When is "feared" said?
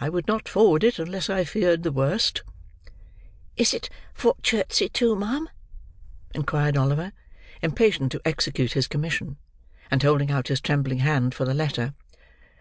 1.42-1.82